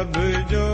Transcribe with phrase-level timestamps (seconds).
[0.00, 0.12] सब
[0.50, 0.69] जो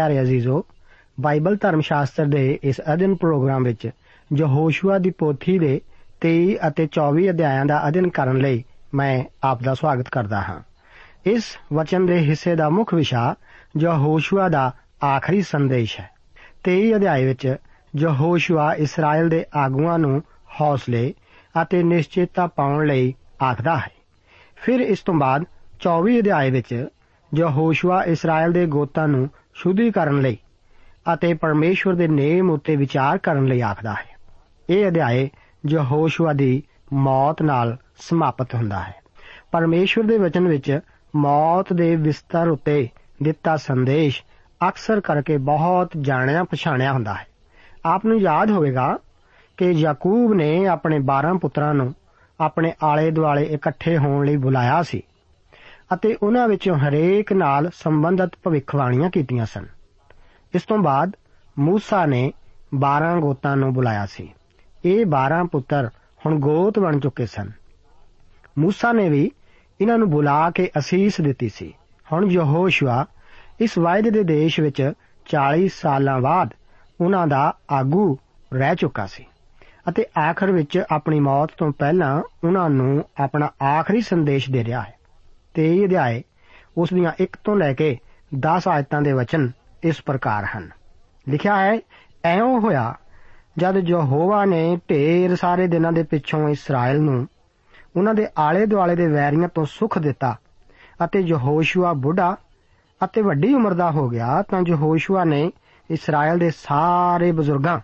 [0.00, 0.64] ਪਿਆਰੇ ਅਜ਼ੀਜ਼ੋ
[1.20, 3.90] ਬਾਈਬਲ ਧਰਮ ਸ਼ਾਸਤਰ ਦੇ ਇਸ ਅਧਿਨ ਪ੍ਰੋਗਰਾਮ ਵਿੱਚ
[4.36, 5.80] ਯਹੋਸ਼ੂਆ ਦੀ ਪੋਥੀ ਦੇ
[6.20, 8.64] 23 ਅਤੇ 24 ਅਧਿਆਇਆਂ ਦਾ ਅਧਿਨ ਕਰਨ ਲਈ
[8.94, 10.60] ਮੈਂ ਆਪ ਦਾ ਸਵਾਗਤ ਕਰਦਾ ਹਾਂ।
[11.26, 11.42] ਇਸ
[11.72, 13.34] ਵਚਨ ਦੇ ਹਿੱਸੇ ਦਾ ਮੁੱਖ ਵਿਸ਼ਾ
[13.80, 14.72] ਯਹੋਸ਼ੂਆ ਦਾ
[15.04, 16.10] ਆਖਰੀ ਸੰਦੇਸ਼ ਹੈ।
[16.64, 17.56] 23 ਅਧਿਆਇ ਵਿੱਚ
[17.96, 20.22] ਯਹੋਸ਼ੂਆ ਇਸਰਾਇਲ ਦੇ ਆਗੂਆਂ ਨੂੰ
[20.60, 21.14] ਹੌਸਲੇ
[21.62, 23.90] ਅਤੇ ਨਿਸ਼ਚਿਤਤਾ ਪਾਉਣ ਲਈ ਆਖਦਾ ਹੈ।
[24.56, 25.44] ਫਿਰ ਇਸ ਤੋਂ ਬਾਅਦ
[25.80, 26.86] 24 ਅਧਿਆਇ ਵਿੱਚ
[27.38, 29.30] ਯਹੋਸ਼ੂਆ ਇਸਰਾਇਲ ਦੇ ਗੋਤਾਂ ਨੂੰ
[29.62, 30.36] ਸ਼ੁੱਧੀਕਰਨ ਲਈ
[31.14, 34.16] ਅਤੇ ਪਰਮੇਸ਼ਵਰ ਦੇ ਨੇਮ ਉੱਤੇ ਵਿਚਾਰ ਕਰਨ ਲਈ ਆਖਦਾ ਹੈ।
[34.70, 35.28] ਇਹ ਅਧਿਆਇ
[35.68, 36.62] ਯਹੋਸ਼ੂਆ ਦੀ
[36.92, 38.94] ਮੌਤ ਨਾਲ ਸਮਾਪਤ ਹੁੰਦਾ ਹੈ।
[39.52, 40.80] ਪਰਮੇਸ਼ਵਰ ਦੇ ਵਚਨ ਵਿੱਚ
[41.16, 42.88] ਮੌਤ ਦੇ ਵਿਸਤਰ ਉੱਤੇ
[43.22, 44.22] ਦਿੱਤਾ ਸੰਦੇਸ਼
[44.68, 47.26] ਅਕਸਰ ਕਰਕੇ ਬਹੁਤ ਜਾਣਿਆ ਪਛਾਣਿਆ ਹੁੰਦਾ ਹੈ।
[47.84, 48.98] ਆਪ ਨੂੰ ਯਾਦ ਹੋਵੇਗਾ
[49.56, 51.94] ਕਿ ਯਾਕੂਬ ਨੇ ਆਪਣੇ 12 ਪੁੱਤਰਾਂ ਨੂੰ
[52.40, 55.02] ਆਪਣੇ ਆਲੇ ਦੁਆਲੇ ਇਕੱਠੇ ਹੋਣ ਲਈ ਬੁਲਾਇਆ ਸੀ।
[55.94, 59.66] ਅਤੇ ਉਹਨਾਂ ਵਿੱਚੋਂ ਹਰੇਕ ਨਾਲ ਸੰਬੰਧਿਤ ਭਵਿੱਖਬਾਣੀਆਂ ਕੀਤੀਆਂ ਸਨ।
[60.54, 61.16] ਇਸ ਤੋਂ ਬਾਅਦ
[61.58, 62.32] ਮੂਸਾ ਨੇ
[62.74, 64.32] 12 ਗੋਤਾਂ ਨੂੰ ਬੁਲਾਇਆ ਸੀ।
[64.84, 65.90] ਇਹ 12 ਪੁੱਤਰ
[66.26, 67.50] ਹੁਣ ਗੋਤ ਬਣ ਚੁੱਕੇ ਸਨ।
[68.58, 69.30] ਮੂਸਾ ਨੇ ਵੀ
[69.80, 71.74] ਇਹਨਾਂ ਨੂੰ ਬੁਲਾ ਕੇ ਅਸੀਸ ਦਿੱਤੀ ਸੀ।
[72.12, 73.06] ਹੁਣ ਯਹੋਸ਼ੂਆ
[73.60, 74.92] ਇਸ ਵਾਅਦੇ ਦੇ ਦੇਸ਼ ਵਿੱਚ
[75.26, 76.54] 40 ਸਾਲਾਂ ਬਾਅਦ
[77.00, 78.18] ਉਹਨਾਂ ਦਾ ਆਗੂ
[78.54, 79.26] ਰਹਿ ਚੁੱਕਾ ਸੀ
[79.88, 84.99] ਅਤੇ ਆਖਰ ਵਿੱਚ ਆਪਣੀ ਮੌਤ ਤੋਂ ਪਹਿਲਾਂ ਉਹਨਾਂ ਨੂੰ ਆਪਣਾ ਆਖਰੀ ਸੰਦੇਸ਼ ਦੇ ਰਿਹਾ ਹੈ।
[85.54, 86.22] ਤੇ ਇਹ ਅਧਿਆਏ,
[86.76, 87.98] ਉਸ ਦੀਆਂ 1 ਤੋਂ ਲੈ ਕੇ
[88.38, 89.50] 10 ਆਇਤਾਂ ਦੇ ਵਚਨ
[89.82, 90.70] ਇਸ ਪ੍ਰਕਾਰ ਹਨ।
[91.28, 91.78] ਲਿਖਿਆ ਹੈ,
[92.24, 92.94] ਐਉਂ ਹੋਇਆ,
[93.58, 97.28] ਜਦ ਯਹੋਵਾ ਨੇ ਢੇਰ ਸਾਰੇ ਦਿਨਾਂ ਦੇ ਪਿੱਛੋਂ ਇਸਰਾਇਲ ਨੂੰ
[97.96, 100.36] ਉਹਨਾਂ ਦੇ ਆਲੇ ਦੁਆਲੇ ਦੇ ਵੈਰੀਆਂ ਤੋਂ ਸੁਖ ਦਿੱਤਾ
[101.04, 102.36] ਅਤੇ ਯਹੋਸ਼ੂਆ ਬੁੱਢਾ
[103.04, 105.52] ਅਤੇ ਵੱਡੀ ਉਮਰ ਦਾ ਹੋ ਗਿਆ, ਤਾਂ ਯਹੋਸ਼ੂਆ ਨੇ
[105.90, 107.80] ਇਸਰਾਇਲ ਦੇ ਸਾਰੇ ਬਜ਼ੁਰਗਾਂ,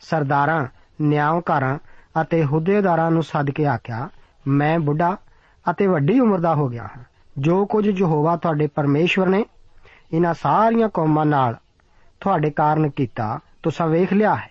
[0.00, 0.66] ਸਰਦਾਰਾਂ
[1.00, 1.78] ਨਿਆਂਕਾਰਾਂ
[2.22, 4.08] ਅਤੇ ਹੁੱਦੇਦਾਰਾਂ ਨੂੰ ਸੱਦ ਕੇ ਆਖਿਆ,
[4.48, 5.16] ਮੈਂ ਬੁੱਢਾ
[5.70, 7.04] ਅਤੇ ਵੱਡੀ ਉਮਰ ਦਾ ਹੋ ਗਿਆ ਹਾਂ।
[7.38, 9.44] ਜੋ ਕੁਝ ਯਹੋਵਾ ਤੁਹਾਡੇ ਪਰਮੇਸ਼ਵਰ ਨੇ
[10.12, 11.56] ਇਹਨਾਂ ਸਾਰੀਆਂ ਕੌਮਾਂ ਨਾਲ
[12.20, 14.50] ਤੁਹਾਡੇ ਕਾਰਨ ਕੀਤਾ, ਤੁਸੀਂ ਵੇਖ ਲਿਆ ਹੈ,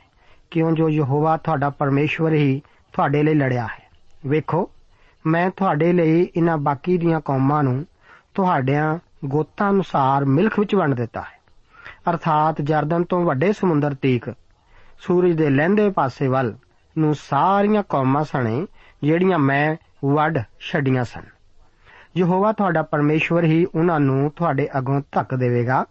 [0.52, 2.62] ਕਿਉਂ ਜੋ ਯਹੋਵਾ ਤੁਹਾਡਾ ਪਰਮੇਸ਼ਵਰ ਹੀ
[2.94, 3.90] ਤੁਹਾਡੇ ਲਈ ਲੜਿਆ ਹੈ।
[4.26, 4.72] ਵੇਖੋ,
[5.26, 7.86] ਮੈਂ ਤੁਹਾਡੇ ਲਈ ਇਹਨਾਂ ਬਾਕੀ ਦੀਆਂ ਕੌਮਾਂ ਨੂੰ
[8.34, 11.40] ਤੁਹਾਡਿਆਂ ਗੋਤਾਂ ਅਨੁਸਾਰ ਮਿਲਖ ਵਿੱਚ ਵੰਡ ਦਿੱਤਾ ਹੈ।
[12.10, 14.34] ਅਰਥਾਤ ਜਰਦਨ ਤੋਂ ਵੱਡੇ ਸਮੁੰਦਰ ਤੀਕ,
[15.00, 16.56] ਸੂਰਜ ਦੇ ਲਹਿੰਦੇ ਪਾਸੇ ਵੱਲ
[16.98, 18.68] ਨੂੰ ਸਾਰੀਆਂ ਕੌਮਾਂ ਸਣੇ,
[19.04, 19.76] ਜਿਹੜੀਆਂ ਮੈਂ
[20.06, 20.40] ਵੱਡ
[20.72, 21.37] ਛੱਡੀਆਂ ਸਨ।
[22.16, 25.84] ਯਹੋਵਾ ਤੁਹਾਡਾ ਪਰਮੇਸ਼ਵਰ ਹੀ ਉਹਨਾਂ ਨੂੰ ਤੁਹਾਡੇ ਅੱਗੋਂ ਧੱਕ ਦੇਵੇਗਾ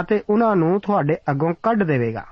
[0.00, 2.24] ਅਤੇ ਉਹਨਾਂ ਨੂੰ ਤੁਹਾਡੇ ਅੱਗੋਂ ਕੱਢ ਦੇਵੇਗਾ।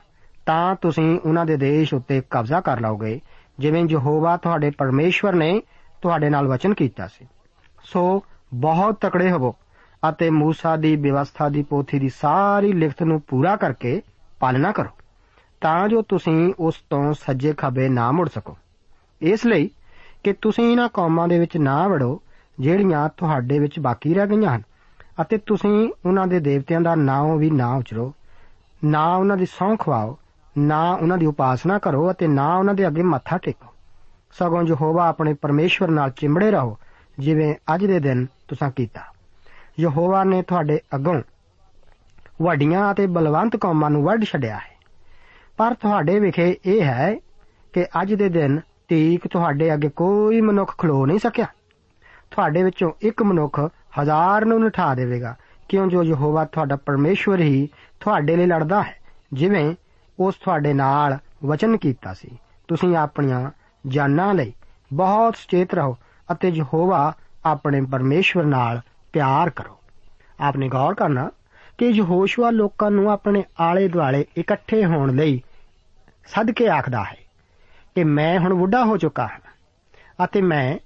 [0.46, 3.20] ਤਾਂ ਤੁਸੀਂ ਉਹਨਾਂ ਦੇ ਦੇਸ਼ ਉੱਤੇ ਕਬਜ਼ਾ ਕਰ ਲਓਗੇ,
[3.58, 5.60] ਜਿਵੇਂ ਯਹੋਵਾ ਤੁਹਾਡੇ ਪਰਮੇਸ਼ਵਰ ਨੇ
[6.02, 7.26] ਤੁਹਾਡੇ ਨਾਲ ਵਚਨ ਕੀਤਾ ਸੀ।
[7.84, 8.22] ਸੋ
[8.54, 9.54] ਬਹੁਤ ਤਕੜੇ ਹੋਵੋ
[10.08, 14.00] ਅਤੇ ਮੂਸਾ ਦੀ ਵਿਵਸਥਾ ਦੀ ਪੋਥੀ ਦੀ ਸਾਰੀ ਲਿਖਤ ਨੂੰ ਪੂਰਾ ਕਰਕੇ
[14.40, 14.88] ਪਾਲਣਾ ਕਰੋ,
[15.60, 18.56] ਤਾਂ ਜੋ ਤੁਸੀਂ ਉਸ ਤੋਂ ਸੱਜੇ ਖੱਬੇ ਨਾ ਮੁੜ ਸਕੋ।
[19.20, 19.70] ਇਸ ਲਈ
[20.24, 22.20] ਕਿ ਤੁਸੀਂ ਇਹਨਾਂ ਕੌਮਾਂ ਦੇ ਵਿੱਚ ਨਾ ਵੜੋ
[22.62, 24.62] ਜਿਹੜੀਆਂ ਤੁਹਾਡੇ ਵਿੱਚ ਬਾਕੀ ਰਹਿ ਗਈਆਂ ਹਨ।
[25.20, 28.14] ਅਤੇ ਤੁਸੀਂ ਉਹਨਾਂ ਦੇ ਦੇਵਤਿਆਂ ਦਾ ਨਾਮ ਵੀ ਨਾ ਉਚਰੋ।
[28.84, 30.18] ਨਾ ਉਹਨਾਂ ਦੀ ਸੌਂ ਖਵਾਓ,
[30.58, 33.66] ਨਾ ਉਹਨਾਂ ਦੀ ਉਪਾਸਨਾ ਕਰੋ ਅਤੇ ਨਾ ਉਹਨਾਂ ਦੇ ਅੱਗੇ ਮੱਥਾ ਟੇਕੋ।
[34.38, 36.78] ਸਗੋਂ ਯਹੋਵਾ ਆਪਣੇ ਪਰਮੇਸ਼ਵਰ ਨਾਲ ਚਿੰਬੜੇ ਰਹੋ,
[37.18, 39.00] ਜਿਵੇਂ ਅੱਜ ਦੇ ਦਿਨ ਤੁਸੀਂ ਕੀਤਾ।
[39.80, 41.22] ਯਹੋਵਾ ਨੇ ਤੁਹਾਡੇ ਅੱਗੋਂ
[42.42, 44.72] ਵੱਡੀਆਂ ਅਤੇ ਬਲਵੰਤ ਕੌਮਾਂ ਨੂੰ ਵੱਢ ਛੱਡਿਆ ਹੈ।
[45.56, 47.16] ਪਰ ਤੁਹਾਡੇ ਵਿਖੇ ਇਹ ਹੈ
[47.72, 51.46] ਕਿ ਅੱਜ ਦੇ ਦਿਨ ਤੀਕ ਤੁਹਾਡੇ ਅੱਗੇ ਕੋਈ ਮਨੁੱਖ ਖਲੋ ਨਹੀਂ ਸਕਿਆ।
[52.32, 53.60] ਤੁਹਾਡੇ ਵਿੱਚੋਂ ਇੱਕ ਮਨੁੱਖ
[54.00, 55.34] ਹਜ਼ਾਰ ਨੂੰ ਨਿਠਾ ਦੇਵੇਗਾ।
[55.68, 55.86] ਕਿਉਂ?
[55.86, 57.68] ਜੋ ਯਹੋਵਾ ਤੁਹਾਡਾ ਪਰਮੇਸ਼ਵਰ ਹੀ
[58.00, 58.94] ਤੁਹਾਡੇ ਲਈ ਲੜਦਾ ਹੈ,
[59.32, 59.74] ਜਿਵੇਂ
[60.20, 63.50] ਉਸ ਤੁਹਾਡੇ ਨਾਲ ਵਚਨ ਕੀਤਾ ਸੀ। ਤੁਸੀਂ ਆਪਣੀਆਂ
[63.86, 64.52] ਜਾਨਾਂ ਲਈ
[64.92, 65.96] ਬਹੁਤ ਸੁਚੇਤ ਰਹੋ
[66.32, 67.12] ਅਤੇ ਯਹੋਵਾ
[67.44, 68.80] ਆਪਣੇ ਪਰਮੇਸ਼ਵਰ ਨਾਲ
[69.12, 69.78] ਪਿਆਰ ਕਰੋ।
[70.40, 71.30] ਆਪਨੇ ਗੌਰ ਕਰਨਾ
[71.78, 75.42] ਕਿ ਯਹੋਸ਼ੂਆ ਲੋਕਾਂ ਨੂੰ ਆਪਣੇ ਆਲੇ ਦੁਆਲੇ ਇਕੱਠੇ ਹੋਣ ਲਈ
[76.26, 77.16] ਸੱਦ ਕੇ ਆਖਦਾ ਹੈ
[77.94, 79.40] ਕਿ ਮੈਂ ਹੁਣ ਬੁੱਢਾ ਹੋ ਚੁੱਕਾ ਹਾਂ
[80.24, 80.78] ਅਤੇ ਮੈਂ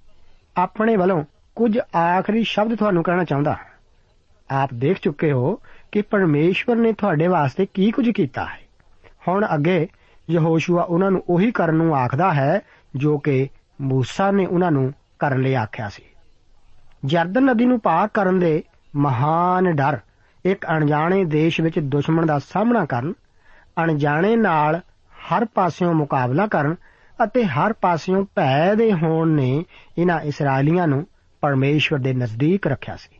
[0.56, 1.24] ਆਪਣੇ ਵੱਲੋਂ
[1.56, 5.60] ਕੁਝ ਆਖਰੀ ਸ਼ਬਦ ਤੁਹਾਨੂੰ ਕਹਿਣਾ ਚਾਹੁੰਦਾ ਹਾਂ। ਆਪ ਦੇਖ ਚੁੱਕੇ ਹੋ
[5.92, 8.60] ਕਿ ਪਰਮੇਸ਼ਵਰ ਨੇ ਤੁਹਾਡੇ ਵਾਸਤੇ ਕੀ ਕੁਝ ਕੀਤਾ ਹੈ।
[9.28, 9.88] ਹੁਣ ਅੱਗੇ
[10.30, 12.60] ਯਹੋਸ਼ੂਆ ਉਹਨਾਂ ਨੂੰ ਉਹੀ ਕਰਨ ਨੂੰ ਆਖਦਾ ਹੈ
[12.96, 13.48] ਜੋ ਕਿ
[13.92, 16.02] موسی ਨੇ ਉਹਨਾਂ ਨੂੰ ਕਰਨ ਲਈ ਆਖਿਆ ਸੀ।
[17.04, 18.62] ਜਰਦਨ ਨਦੀ ਨੂੰ ਪਾਰ ਕਰਨ ਦੇ
[18.96, 19.98] ਮਹਾਨ ਡਰ
[20.44, 23.12] ਇੱਕ ਅਣਜਾਣੇ ਦੇਸ਼ ਵਿੱਚ ਦੁਸ਼ਮਣ ਦਾ ਸਾਹਮਣਾ ਕਰਨ,
[23.84, 24.80] ਅਣਜਾਣੇ ਨਾਲ
[25.14, 26.76] ਹਰ ਪਾਸਿਓਂ ਮੁਕਾਬਲਾ ਕਰਨ
[27.24, 29.64] ਅਤੇ ਹਰ ਪਾਸਿਓਂ ਭੈ ਦੇ ਹੋਣ ਨੇ
[29.98, 31.06] ਇਹਨਾਂ ਇਸرائیਲੀਆਂ ਨੂੰ
[31.46, 33.18] ਪਰਮੇਸ਼ਵਰ ਦੇ ਨਜ਼ਦੀਕ ਰੱਖਿਆ ਸੀ।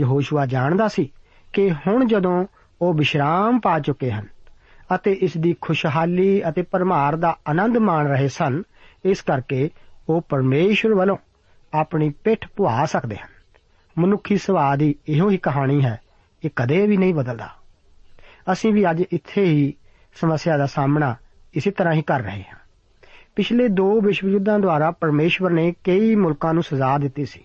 [0.00, 1.12] ਯਹੋਸ਼ੂਆ ਜਾਣਦਾ ਸੀ
[1.52, 2.46] ਕਿ ਹੁਣ ਜਦੋਂ
[2.82, 4.26] ਉਹ ਵਿਸ਼ਰਾਮ ਪਾ ਚੁੱਕੇ ਹਨ
[4.94, 8.62] ਅਤੇ ਇਸ ਦੀ ਖੁਸ਼ਹਾਲੀ ਅਤੇ ਪਰਮਾਰ ਦਾ ਆਨੰਦ ਮਾਣ ਰਹੇ ਸਨ,
[9.04, 9.70] ਇਸ ਕਰਕੇ
[10.08, 11.16] ਉਹ ਪਰਮੇਸ਼ਵਰ ਵੱਲੋਂ
[11.74, 13.28] ਆਪਣੀ ਪਿੱਠ ਪੁਆ ਸਕਦੇ ਹਨ।
[13.98, 16.00] ਮਨੁੱਖੀ ਸੁਭਾਅ ਦੀ ਇਹੋ ਹੀ ਕਹਾਣੀ ਹੈ,
[16.44, 17.48] ਇਹ ਕਦੇ ਵੀ ਨਹੀਂ ਬਦਲਦਾ।
[18.52, 19.74] ਅਸੀਂ ਵੀ ਅੱਜ ਇੱਥੇ ਹੀ
[20.14, 21.16] ਸਮੱਸਿਆ ਦਾ ਸਾਹਮਣਾ
[21.54, 22.61] ਇਸੇ ਤਰ੍ਹਾਂ ਹੀ ਕਰ ਰਹੇ ਹਾਂ।
[23.36, 27.40] ਪਿਛਲੇ ਦੋ ਵਿਸ਼ਵ ਯੁੱਧਾਂ ਦੁਆਰਾ ਪਰਮੇਸ਼ਵਰ ਨੇ ਕਈ ਮੁਲਕਾਂ ਨੂੰ ਸਜ਼ਾ ਦਿੱਤੀ ਸੀ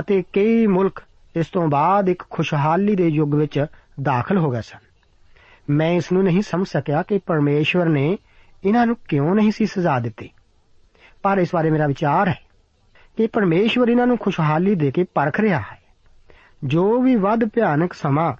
[0.00, 1.02] ਅਤੇ ਕਈ ਮੁਲਕ
[1.36, 3.66] ਇਸ ਤੋਂ ਬਾਅਦ ਇੱਕ ਖੁਸ਼ਹਾਲੀ ਦੇ ਯੁੱਗ ਵਿੱਚ
[4.02, 4.78] ਦਾਖਲ ਹੋ ਗਏ ਸਨ।
[5.70, 8.18] ਮੈਂ ਇਸ ਨੂੰ ਨਹੀਂ ਸਮਝ ਸਕਿਆ ਕਿ ਪਰਮੇਸ਼ਵਰ ਨੇ
[8.64, 10.30] ਇਹਨਾਂ ਨੂੰ ਕਿਉਂ ਨਹੀਂ ਸੀ ਸਜ਼ਾ ਦਿੱਤੀ।
[11.22, 12.40] ਪਰ ਇਸ ਬਾਰੇ ਮੇਰਾ ਵਿਚਾਰ ਹੈ
[13.16, 15.78] ਕਿ ਪਰਮੇਸ਼ਵਰ ਇਹਨਾਂ ਨੂੰ ਖੁਸ਼ਹਾਲੀ ਦੇ ਕੇ ਪਰਖ ਰਿਹਾ ਹੈ।
[16.64, 18.34] ਜੋ ਵੀ ਵੱਧ ਭਿਆਨਕ ਸਮਾਂ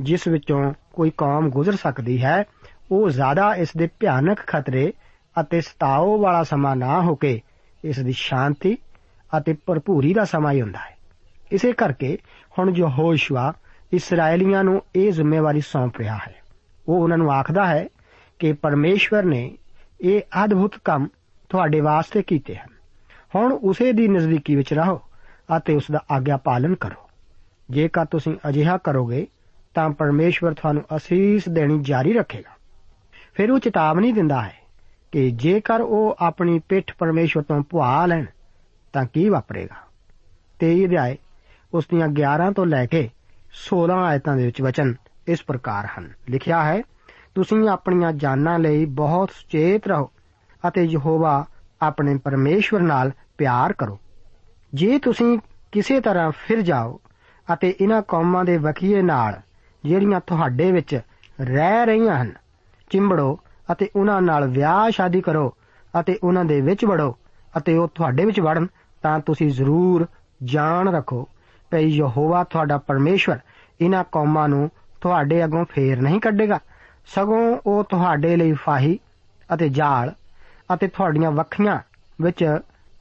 [0.00, 2.44] ਜਿਸ ਵਿੱਚੋਂ ਕੋਈ ਕੌਮ ਗੁਜ਼ਰ ਸਕਦੀ ਹੈ,
[2.92, 4.92] ਉਹ ਜ਼ਿਆਦਾ ਇਸ ਦੇ ਭਿਆਨਕ ਖਤਰੇ
[5.40, 7.40] ਅਤੇ ਸਤਾਓ ਵਾਲਾ ਸਮਾਂ ਨਾ ਹੋ ਕੇ
[7.84, 8.78] ਇਸ ਦੀ ਸ਼ਾਂਤੀ
[9.38, 10.96] ਅਤੇ ਭਰਪੂਰੀ ਦਾ ਸਮਾਂ ਹੀ ਹੁੰਦਾ ਹੈ।
[11.52, 12.18] ਇਸੇ ਕਰਕੇ
[12.58, 13.52] ਹੁਣ ਯਹੋਸ਼ੂਆ
[13.92, 16.34] ਇਸرائیਲੀਆਂ ਨੂੰ ਇਹ ਜ਼ਿੰਮੇਵਾਰੀ ਸੌਂਪ ਰਿਹਾ ਹੈ।
[16.88, 17.88] ਉਹ ਉਹਨਾਂ ਨੂੰ ਆਖਦਾ ਹੈ
[18.38, 19.58] ਕਿ ਪਰਮੇਸ਼ਵਰ ਨੇ
[20.00, 21.08] ਇਹ ਅਦਭੁਤ ਕੰਮ
[21.48, 22.68] ਤੁਹਾਡੇ ਵਾਸਤੇ ਕੀਤੇ ਹਨ।
[23.34, 25.02] ਹੁਣ ਉਸੇ ਦੀ ਨਜ਼ਦੀਕੀ ਵਿੱਚ ਰਹੋ
[25.56, 27.08] ਅਤੇ ਉਸ ਦਾ ਆਗਿਆ ਪਾਲਨ ਕਰੋ।
[27.70, 29.26] ਜੇਕਰ ਤੁਸੀਂ ਅਜਿਹਾ ਕਰੋਗੇ,
[29.74, 32.50] ਤਾਂ ਪਰਮੇਸ਼ਵਰ ਤੁਹਾਨੂੰ ਅਸੀਸ ਦੇਣੀ ਜਾਰੀ ਰੱਖੇਗਾ।
[33.34, 34.63] ਫਿਰ ਉਹ ਚੇਤਾਵਨੀ ਦਿੰਦਾ ਹੈ
[35.14, 38.24] ਕਿ ਜੇਕਰ ਉਹ ਆਪਣੀ ਪਿੱਠ ਪਰਮੇਸ਼ਵਰ ਤੋਂ ਪੁਆ ਲੈਣ
[38.92, 39.76] ਤਾਂ ਕੀ ਵਾਪਰੇਗਾ?
[40.60, 41.18] 23 ਅਧਿਆਏ,
[41.74, 43.10] ਉਸ ਦੀਆਂ 11 ਤੋਂ ਲੈ ਕੇ
[43.52, 44.94] 16 ਆਇਤਾਂ ਦੇ ਵਿੱਚ ਵਚਨ
[45.26, 46.82] ਇਸ ਪ੍ਰਕਾਰ ਹਨ। ਲਿਖਿਆ ਹੈ,
[47.34, 50.10] ਤੁਸੀਂ ਆਪਣੀਆਂ ਜਾਨਾਂ ਲਈ ਬਹੁਤ ਸੁਚੇਤ ਰਹੋ
[50.68, 51.46] ਅਤੇ ਯਹੋਵਾ
[51.82, 53.98] ਆਪਣੇ ਪਰਮੇਸ਼ਵਰ ਨਾਲ ਪਿਆਰ ਕਰੋ।
[54.74, 55.38] ਜੇ ਤੁਸੀਂ
[55.72, 57.00] ਕਿਸੇ ਤਰ੍ਹਾਂ ਫਿਰ ਜਾਓ
[57.52, 59.40] ਅਤੇ ਇਹਨਾਂ ਕੌਮਾਂ ਦੇ ਵਕੀਏ ਨਾਲ,
[59.84, 61.00] ਜਿਹੜੀਆਂ ਤੁਹਾਡੇ ਵਿੱਚ
[61.40, 62.32] ਰਹਿ ਰਹੀਆਂ ਹਨ,
[62.90, 63.38] ਚਿੰਬੜੋ
[63.72, 65.54] ਅਤੇ ਉਹਨਾਂ ਨਾਲ ਵਿਆਹ ਸ਼ਾਦੀ ਕਰੋ
[66.00, 67.18] ਅਤੇ ਉਹਨਾਂ ਦੇ ਵਿੱਚ ਵੜੋ
[67.58, 68.66] ਅਤੇ ਉਹ ਤੁਹਾਡੇ ਵਿੱਚ ਵੜਨ,
[69.02, 70.06] ਤਾਂ ਤੁਸੀਂ ਜ਼ਰੂਰ
[70.42, 71.28] ਜਾਣ ਰੱਖੋ।
[71.72, 73.38] ਕਿ ਯਹੋਵਾ ਤੁਹਾਡਾ ਪਰਮੇਸ਼ਵਰ,
[73.80, 76.58] ਇਹਨਾਂ ਕੌਮਾਂ ਨੂੰ ਤੁਹਾਡੇ ਅੱਗੋਂ ਫੇਰ ਨਹੀਂ ਕੱਢੇਗਾ।
[77.06, 78.98] ਸਗੋਂ ਉਹ ਤੁਹਾਡੇ ਲਈ ਫਾਹੀ
[79.54, 80.14] ਅਤੇ ਜਾਲ
[80.74, 81.78] ਅਤੇ ਤੁਹਾਡੀਆਂ ਵੱਖੀਆਂ
[82.20, 82.58] ਵਿੱਚ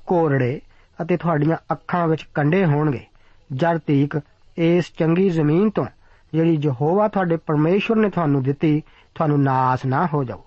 [0.07, 0.61] ਕੋਰੜੇ
[1.01, 3.05] ਅਤੇ ਤੁਹਾਡੀਆਂ ਅੱਖਾਂ ਵਿੱਚ ਕੰਡੇ ਹੋਣਗੇ।
[3.53, 4.19] ਜਦ ਤੀਕ
[4.57, 5.85] ਇਸ ਚੰਗੀ ਜ਼ਮੀਨ ਤੋਂ
[6.33, 8.83] ਜਿਹੜੀ ਯਹੋਵਾ ਤੁਹਾਡੇ ਪਰਮੇਸ਼ਵਰ ਨੇ ਤੁਹਾਨੂੰ ਦਿੱਤੀ,
[9.15, 10.45] ਤੁਹਾਨੂੰ ਨਾਸ ਨਾ ਹੋ ਜਾਓ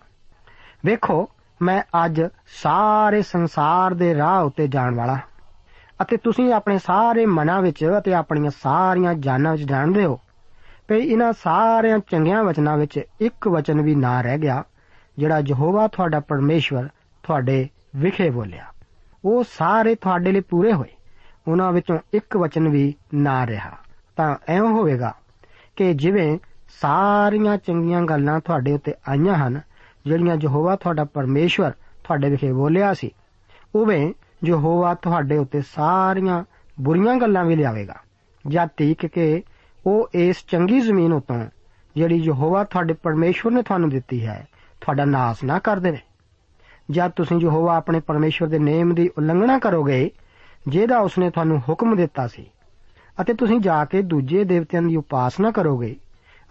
[0.87, 1.29] ਵੇਖੋ,
[1.63, 2.23] ਮੈਂ ਅੱਜ
[2.63, 5.19] ਸਾਰੇ ਸੰਸਾਰ ਦੇ ਰਾਹ ਉੱਤੇ ਜਾਣ ਵਾਲਾ
[6.03, 10.21] ਅਤੇ ਤੁਸੀਂ ਆਪਣੇ ਸਾਰੇ ਮਨਾਂ ਵਿੱਚ ਅਤੇ ਆਪਣੀਆਂ ਸਾਰੀਆਂ ਜਾਨਾਂ ਵਿੱਚ ਜਾਣਦੇ ਹੋ।
[10.89, 14.65] ਕਿ ਇਹਨਾਂ ਸਾਰਿਆਂ ਚੰਗੀਆਂ ਵਚਨਾਂ ਵਿੱਚ ਇੱਕ ਵਚਨ ਵੀ ਨਾ ਰਹਿ ਗਿਆ,
[15.19, 16.89] ਜਿਹੜਾ ਯਹੋਵਾ ਤੁਹਾਡਾ ਪਰਮੇਸ਼ਵਰ
[17.23, 18.65] ਤੁਹਾਡੇ ਵਿਖੇ ਬੋਲਿਆ।
[19.25, 20.89] ਉਹ ਸਾਰੇ ਤੁਹਾਡੇ ਲਈ ਪੂਰੇ ਹੋਏ।
[21.49, 23.71] ਉਹਨਾਂ ਵਿੱਚੋਂ ਇੱਕ ਵਚਨ ਵੀ ਨਾ ਰਿਹਾ।
[24.17, 25.15] ਤਾਂ ਐਵੇਂ ਹੋਵੇਗਾ
[25.77, 26.39] ਕਿ ਜਿਵੇਂ
[26.81, 29.61] ਸਾਰੀਆਂ ਚੰਗੀਆਂ ਗੱਲਾਂ ਤੁਹਾਡੇ ਉੱਤੇ ਆਈਆਂ ਹਨ
[30.07, 31.71] ਜਿਹੜੀਆਂ ਯਹੋਵਾ ਤੁਹਾਡਾ ਪਰਮੇਸ਼ਵਰ
[32.05, 33.11] ਤੁਹਾਡੇ ਵਿਖੇ ਬੋਲਿਆ ਸੀ,
[33.75, 34.13] ਉਵੇਂ
[34.45, 36.43] ਯਹੋਵਾ ਤੁਹਾਡੇ ਉੱਤੇ ਸਾਰੀਆਂ
[36.79, 37.95] ਬੁਰੀਆਂ ਗੱਲਾਂ ਵੀ ਲਿਆਵੇਗਾ।
[38.45, 39.43] ਜਦ ਤੀਕ ਕਿ
[39.87, 41.45] ਉਹ ਇਸ ਚੰਗੀ ਜ਼ਮੀਨ ਉਤੋਂ
[41.97, 44.47] ਜਿਹੜੀ ਯਹੋਵਾ ਤੁਹਾਡੇ ਪਰਮੇਸ਼ਵਰ ਨੇ ਤੁਹਾਨੂੰ ਦਿੱਤੀ ਹੈ,
[44.81, 45.99] ਤੁਹਾਡਾ ਨਾਸ ਨਾ ਕਰ ਦੇਵੇ।
[46.91, 50.11] ਜਦ ਤੁਸੀਂ ਯਹੋਵਾ ਆਪਣੇ ਪਰਮੇਸ਼ਵਰ ਦੇ ਨੇਮ ਦੀ ਉਲੰਘਣਾ ਕਰੋਗੇ,
[50.69, 52.47] ਜਿਹਦਾ ਉਸਨੇ ਤੁਹਾਨੂੰ ਹੁਕਮ ਦਿੱਤਾ ਸੀ,
[53.21, 55.95] ਅਤੇ ਤੁਸੀਂ ਜਾ ਕੇ ਦੂਜੇ ਦੇਵਤਿਆਂ ਦੀ ਉਪਾਸਨਾ ਕਰੋਗੇ,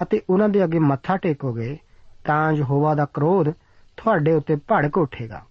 [0.02, 1.78] ਅਤੇ ਉਹਨਾਂ ਦੇ ਅੱਗੇ ਮੱਥਾ ਟੇਕੋਗੇ
[2.26, 3.52] ਤਾਂ ਯਹੋਵਾ ਦਾ ਕ੍ਰੋਧ
[3.98, 5.42] ਤੁਹਾਡੇ ਉੱਤੇ ਭੜਕ ਉੱਠੇਗਾ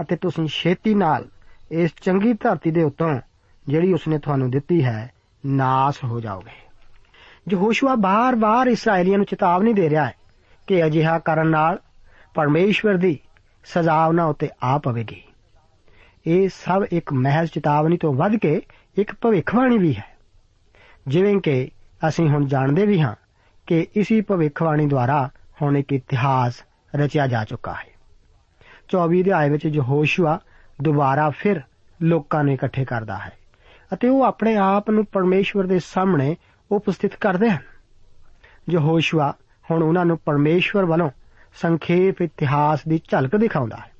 [0.00, 1.24] ਅਤੇ ਤੁਸੀਂ ਛੇਤੀ ਨਾਲ
[1.70, 3.20] ਇਸ ਚੰਗੀ ਧਰਤੀ ਦੇ ਉੱਤੋਂ
[3.68, 5.12] ਜਿਹੜੀ ਉਸਨੇ ਤੁਹਾਨੂੰ ਦਿੱਤੀ ਹੈ,
[5.46, 6.50] ਨਾਸ ਹੋ ਜਾਓਗੇ।
[7.52, 10.14] ਯਹੋਸ਼ੂਆ ਬਾਰ-ਬਾਰ ਇਸرائیਲੀਆਂ ਨੂੰ ਚੇਤਾਵਨੀ ਦੇ ਰਿਹਾ ਹੈ
[10.66, 11.78] ਕਿ ਅਜਿਹਾ ਕਰਨ ਨਾਲ
[12.34, 13.18] ਪਰਮੇਸ਼ਵਰ ਦੀ
[13.64, 15.22] ਸਜ਼ਾ ਉਹਨਾਂ ਉੱਤੇ ਆ ਪਵੇਗੀ।
[16.26, 18.62] ਇਹ ਸਭ ਇੱਕ ਮਹਿਜ਼ ਚੇਤਾਵਨੀ ਤੋਂ ਵੱਧ ਕੇ
[18.96, 20.16] ਇੱਕ ਭਵਿੱਖਬਾਣੀ ਵੀ ਹੈ।
[21.08, 21.70] ਜਿਵੇਂ ਕਿ
[22.08, 23.14] ਅਸੀਂ ਹੁਣ ਜਾਣਦੇ ਵੀ ਹਾਂ
[23.66, 25.30] ਕਿ ਇਸੀ ਭਵਿੱਖਬਾਣੀ ਦੁਆਰਾ
[25.62, 26.62] ਹੁਣ ਇੱਕ ਇਤਿਹਾਸ
[26.96, 27.88] ਰਚਿਆ ਜਾ ਚੁੱਕਾ ਹੈ।
[28.88, 30.38] 24 ਅਧਿਆਏ ਵਿੱਚ ਯਹੋਸ਼ੂਆ
[30.82, 31.60] ਦੁਬਾਰਾ ਫਿਰ
[32.02, 33.32] ਲੋਕਾਂ ਨੂੰ ਇਕੱਠੇ ਕਰਦਾ ਹੈ
[33.92, 36.36] ਅਤੇ ਉਹ ਆਪਣੇ ਆਪ ਨੂੰ ਪਰਮੇਸ਼ਵਰ ਦੇ ਸਾਹਮਣੇ
[36.72, 37.62] ਉਪਸਥਿਤ ਕਰਦੇ ਹਨ।
[38.70, 39.34] ਯਹੋਸ਼ੂਆ
[39.70, 41.10] ਹੁਣ ਉਹਨਾਂ ਨੂੰ ਪਰਮੇਸ਼ਵਰ ਵੱਲੋਂ
[41.54, 43.90] ਸੰਖੇਪ ਇਤਿਹਾਸ ਦੀ ਝਲਕ ਦਿਖਾਉਂਦਾ ਹੈ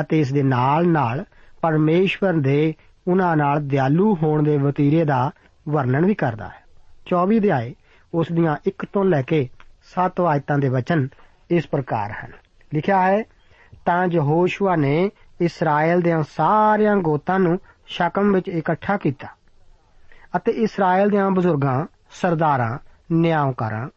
[0.00, 1.24] ਅਤੇ ਇਸ ਦੇ ਨਾਲ-ਨਾਲ
[1.62, 2.74] ਪਰਮੇਸ਼ਵਰ ਦੇ
[3.08, 5.30] ਉਹਨਾਂ ਨਾਲ ਦਿਆਲੂ ਹੋਣ ਦੇ ਵਤੀਰੇ ਦਾ
[5.68, 6.64] ਵਰਣਨ ਵੀ ਕਰਦਾ ਹੈ।
[7.06, 7.74] 24 ਅਧਿਆਏ
[8.14, 9.48] ਉਸ ਦੀਆਂ 1 ਤੋਂ ਲੈ ਕੇ
[9.94, 11.08] 7 ਆਇਤਾਂ ਦੇ ਵਚਨ
[11.50, 12.32] ਇਸ ਪ੍ਰਕਾਰ ਹਨ।
[12.74, 13.22] ਲਿਖਿਆ ਹੈ,
[13.84, 19.28] ਤਾਂ ਯਹੋਸ਼ੂਆ ਨੇ ਇਸਰਾਇਲ ਦੇ ਸਾਰਿਆਂ ਗੋਤਾਂ ਨੂੰ ਸ਼ਕਮ ਵਿੱਚ ਇਕੱਠਾ ਕੀਤਾ
[20.36, 22.78] ਅਤੇ ਇਸਰਾਇਲ ਦੇ ਬਜ਼ੁਰਗਾਂ, ਸਰਦਾਰਾਂ,
[23.12, 23.88] ਨਿਆਂਕਾਰਾਂ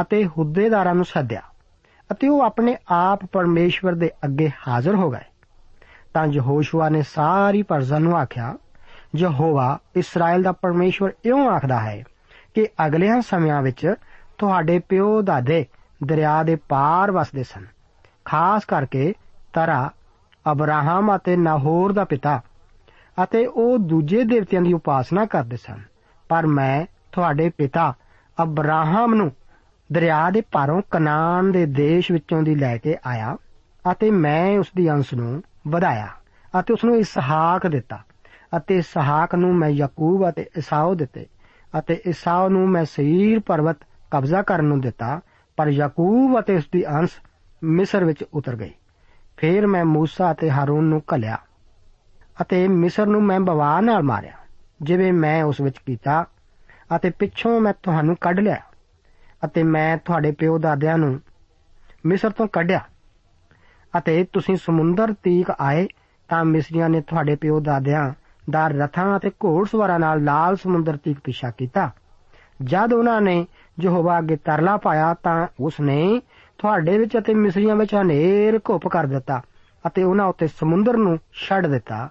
[0.00, 1.42] ਅਤੇ ਹੁੱਦੇਦਾਰਾਂ ਨੂੰ ਸੱਦਿਆ
[2.12, 5.30] ਅਤੇ ਉਹ ਆਪਣੇ ਆਪ ਪਰਮੇਸ਼ਵਰ ਦੇ ਅੱਗੇ ਹਾਜ਼ਰ ਹੋ ਗਏ।
[6.14, 8.54] ਤਾਂ ਯਹੋਸ਼ੂਆ ਨੇ ਸਾਰੀ ਪਰਜ਼ਾ ਨੂੰ ਆਖਿਆ,
[9.16, 12.04] ਯਹੋਵਾ ਇਸਰਾਇਲ ਦਾ ਪਰਮੇਸ਼ਵਰ ਇਉਂ ਆਖਦਾ ਹੈ
[12.54, 13.94] ਕਿ ਅਗਲਿਆਂ ਸਮਿਆਂ ਵਿੱਚ
[14.42, 15.64] ਤੁਹਾਡੇ ਪਿਓ ਦਾਦੇ
[16.04, 17.66] ਦਰਿਆ ਦੇ ਪਾਰ ਵਸਦੇ ਸਨ।
[18.24, 19.12] ਖਾਸ ਕਰਕੇ
[19.52, 19.90] ਤਰਾ,
[20.52, 22.40] ਅਬਰਾਹਮ ਅਤੇ ਨਾਹੋਰ ਦਾ ਪਿਤਾ
[23.24, 25.80] ਅਤੇ ਉਹ ਦੂਜੇ ਦੇਵਤਿਆਂ ਦੀ ਉਪਾਸਨਾ ਕਰਦੇ ਸਨ।
[26.30, 27.92] ਪਰ ਮੈਂ ਤੁਹਾਡੇ ਪਿਤਾ
[28.42, 29.30] ਅਬਰਾਹਮ ਨੂੰ
[29.92, 33.36] ਦਰਿਆ ਦੇ ਪਾਰੋਂ ਕਨਾਨ ਦੇ ਦੇਸ਼ ਵਿੱਚੋਂ ਦੀ ਲੈ ਕੇ ਆਇਆ
[33.92, 36.08] ਅਤੇ ਮੈਂ ਉਸ ਦੀ ਅੰਸ਼ ਨੂੰ ਵਧਾਇਆ
[36.60, 37.98] ਅਤੇ ਉਸ ਨੂੰ ਇਸਹਾਕ ਦਿੱਤਾ
[38.56, 41.26] ਅਤੇ ਇਸਹਾਕ ਨੂੰ ਮੈਂ ਯਾਕੂਬ ਅਤੇ ਇਸਾਓ ਦਿੱਤੇ
[41.78, 43.76] ਅਤੇ ਇਸਾਓ ਨੂੰ ਮੈਂ ਸਈਰ ਪਰਬਤ
[44.11, 45.21] ਕਬਜ਼ਾ ਕਰਨ ਨੂੰ ਦਿੱਤਾ
[45.57, 47.11] ਪਰ ਯਾਕੂਬ ਅਤੇ ਉਸ ਦੀ ਅੰਸ਼
[47.63, 48.71] ਮਿਸਰ ਵਿੱਚ ਉਤਰ ਗਈ
[49.37, 51.37] ਫਿਰ ਮੈਂ موسی ਅਤੇ ਹਾਰੂਨ ਨੂੰ ਘੱਲਿਆ
[52.41, 54.31] ਅਤੇ ਮਿਸਰ ਨੂੰ ਮੈਂ ਬਵਾ ਨਾਲ ਮਾਰਿਆ
[54.81, 56.25] ਜਿਵੇਂ ਮੈਂ ਉਸ ਵਿੱਚ ਕੀਤਾ
[56.95, 58.57] ਅਤੇ ਪਿੱਛੋਂ ਮੈਂ ਤੁਹਾਨੂੰ ਕੱਢ ਲਿਆ
[59.45, 61.21] ਅਤੇ ਮੈਂ ਤੁਹਾਡੇ ਪਿਓ ਦਾਦਿਆਂ ਨੂੰ
[62.05, 62.79] ਮਿਸਰ ਤੋਂ ਕੱਢਿਆ
[63.97, 65.87] ਅਤੇ ਤੁਸੀਂ ਸਮੁੰਦਰ ਤੀਕ ਆਏ
[66.27, 68.13] ਤਾਂ ਮਿਸਰੀਆਂ ਨੇ ਤੁਹਾਡੇ ਪਿਓ ਦਾਦਿਆਂ
[68.49, 71.91] ਦਾ ਰਥਾਂ ਅਤੇ ਘੋੜਸਵਾਰਾਂ ਨਾਲ ਲਾਲ ਸਮੁੰਦਰ ਤੀਕ ਪਿਛਾ ਕੀਤਾ
[72.63, 73.47] ਜਦ ਉਹਨਾਂ ਨੇ
[73.80, 76.22] ਯਹੋਵਾ ਅੱਗੇ ਤਰਲਾ ਪਾਇਆ ਤਾਂ ਉਸ ਨੇ
[76.58, 79.42] ਤੁਹਾਡੇ ਵਿੱਚ ਅਤੇ ਮਿਸਰੀਆਂ ਵਿੱਚ ਹਨੇਰ ਘੁੱਪ ਕਰ ਦਿੱਤਾ
[79.86, 82.08] ਅਤੇ ਉਹਨਾਂ ਉੱਤੇ ਸਮੁੰਦਰ ਨੂੰ ਛੱਡ ਦਿੱਤਾ,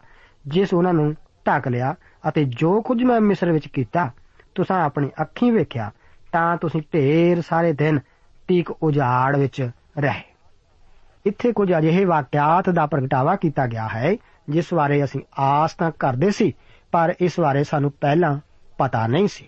[0.48, 1.16] ਜਿਸ ਉਹਨਾਂ ਨੂੰ
[1.48, 1.96] ਢੱਕ ਲਿਆ
[2.30, 4.12] ਅਤੇ ਜੋ ਕੁਝ ਮੈਂ ਮਿਸਰ ਵਿੱਚ ਕੀਤਾ,
[4.56, 5.92] ਤੁਸੀਂ ਆਪਣੀ ਅੱਖੀਂ ਵੇਖਿਆ,
[6.32, 8.00] ਤਾਂ ਤੁਸੀਂ ਢੇਰ ਸਾਰੇ ਦਿਨ
[8.48, 10.24] ਤੀਕ ਉਜਾੜ ਵਿੱਚ ਰਹੇ।
[11.26, 14.16] ਇੱਥੇ ਕੁਝ ਅਜਿਹੇ ਵਾਕਿਆਤ ਦਾ ਪ੍ਰਗਟਾਵਾ ਕੀਤਾ ਗਿਆ ਹੈ,
[14.50, 16.54] ਜਿਸ ਬਾਰੇ ਅਸੀਂ ਆਸ ਤਾਂ ਕਰਦੇ ਸੀ,
[16.92, 18.40] ਪਰ ਇਸ ਬਾਰੇ ਸਾਨੂੰ ਪਹਿਲਾਂ
[18.78, 19.48] ਪਤਾ ਨਹੀਂ ਸੀ।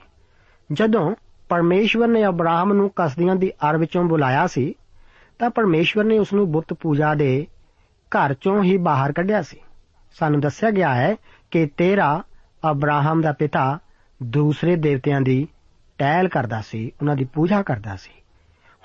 [0.71, 1.15] ਜਦੋਂ
[1.49, 4.75] ਪਰਮੇਸ਼ਵਰ ਨੇ ਅਬਰਾਹਮ ਨੂੰ ਕਸਦੀਆਂ ਦੀ ਅਰ ਵਿੱਚੋਂ ਬੁਲਾਇਆ ਸੀ,
[5.39, 7.47] ਤਾਂ ਪਰਮੇਸ਼ਵਰ ਨੇ ਉਸ ਨੂੰ ਬੁੱਤ ਪੂਜਾ ਦੇ
[8.11, 9.57] ਘਰ ਚੋਂ ਹੀ ਬਾਹਰ ਕੱਢਿਆ ਸੀ।
[10.13, 11.15] ਸਾਨੂੰ ਦੱਸਿਆ ਗਿਆ ਹੈ
[11.51, 12.23] ਕਿ ਤੇਰਾ
[12.71, 13.79] ਅਬਰਾਹਮ ਦਾ ਪਿਤਾ
[14.23, 15.47] ਦੂਸਰੇ ਦੇਵਤਿਆਂ ਦੀ
[15.97, 18.11] ਟਹਿਲ ਕਰਦਾ ਸੀ, ਉਹਨਾਂ ਦੀ ਪੂਜਾ ਕਰਦਾ ਸੀ।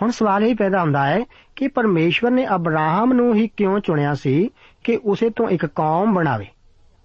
[0.02, 1.20] ਹੁਣ ਸਵਾਲ ਇਹ ਪੈਦਾ ਹੁੰਦਾ ਹੈ
[1.56, 4.50] ਕਿ ਪਰਮੇਸ਼ਵਰ ਨੇ ਅਬਰਾਹਮ ਨੂੰ ਹੀ ਕਿਉਂ ਚੁਣਿਆ ਸੀ
[4.84, 6.46] ਕਿ ਉਸੇ ਤੋਂ ਇੱਕ ਕੌਮ ਬਣਾਵੇ?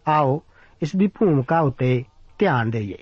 [0.08, 0.42] ਆਓ
[0.82, 2.04] ਇਸ ਦੀ ਭੂਮਿਕਾ ਉੱਤੇ
[2.40, 2.98] ਧਿਆਨ ਦੇਈਏ।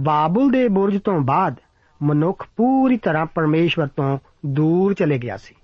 [0.00, 1.54] ਬਾਬਲ ਦੇ ਬੁਰਜ ਤੋਂ ਬਾਅਦ
[2.02, 5.54] ਮਨੁੱਖ ਪੂਰੀ ਤਰ੍ਹਾਂ ਪਰਮੇਸ਼ਵਰ ਤੋਂ ਦੂਰ ਚਲੇ ਗਿਆ ਸੀ।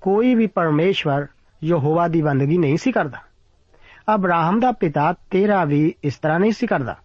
[0.00, 1.26] ਕੋਈ ਵੀ ਪਰਮੇਸ਼ਵਰ
[1.64, 3.18] ਯਹੋਵਾ ਦੀ ਬੰਦਗੀ ਨਹੀਂ ਸੀ ਕਰਦਾ।
[4.14, 6.96] ਅਬਰਾਹਮ ਦਾ ਪਿਤਾ ਤੇਰਾ ਵੀ ਇਸ ਤਰ੍ਹਾਂ ਨਹੀਂ ਸੀ ਕਰਦਾ।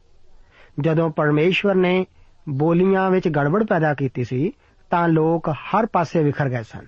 [0.79, 2.05] ਜਦੋਂ ਪਰਮੇਸ਼ਵਰ ਨੇ
[2.49, 4.53] ਬੋਲੀਆਂ ਵਿੱਚ ਗੜਬੜ ਪੈਦਾ ਕੀਤੀ ਸੀ,
[4.89, 6.86] ਤਾਂ ਲੋਕ ਹਰ ਪਾਸੇ ਵਿਖਰ ਗਏ ਸਨ।